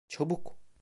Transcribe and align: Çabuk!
Çabuk! 0.07 0.55